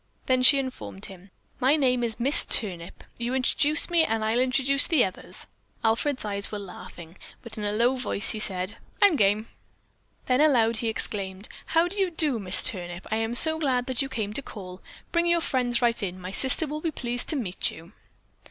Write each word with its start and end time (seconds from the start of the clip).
Then 0.25 0.41
she 0.41 0.57
informed 0.57 1.05
him: 1.05 1.29
"My 1.59 1.75
name 1.75 2.03
is 2.03 2.19
Miss 2.19 2.43
Turnip. 2.43 3.03
You 3.19 3.35
introduce 3.35 3.87
me 3.87 4.03
and 4.03 4.25
I'll 4.25 4.39
introduce 4.39 4.87
the 4.87 5.05
others." 5.05 5.45
Alfred's 5.83 6.25
eyes 6.25 6.51
were 6.51 6.57
laughing, 6.57 7.17
but 7.43 7.55
in 7.55 7.63
a 7.63 7.71
low 7.71 7.95
voice 7.97 8.31
he 8.31 8.39
said, 8.39 8.77
"I'm 8.99 9.15
game!" 9.15 9.49
Then 10.25 10.41
aloud 10.41 10.77
he 10.77 10.89
exclaimed: 10.89 11.47
"How 11.67 11.87
do 11.87 11.99
you 11.99 12.09
do, 12.09 12.39
Miss 12.39 12.63
Turnip. 12.63 13.05
I 13.11 13.17
am 13.17 13.35
so 13.35 13.59
glad 13.59 13.85
that 13.85 14.01
you 14.01 14.09
came 14.09 14.33
to 14.33 14.41
call. 14.41 14.81
Bring 15.11 15.27
your 15.27 15.39
friends 15.39 15.83
right 15.83 16.01
in. 16.01 16.19
My 16.19 16.31
sister 16.31 16.65
will 16.65 16.81
be 16.81 16.89
pleased 16.89 17.29
to 17.29 17.35
meet 17.35 17.69
you." 17.69 17.91